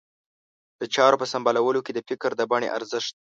د 0.79 0.83
چارو 0.95 1.19
په 1.21 1.25
سمبالولو 1.33 1.83
کې 1.85 1.91
د 1.93 1.99
فکر 2.09 2.31
د 2.35 2.41
بڼې 2.51 2.67
ارزښت. 2.77 3.13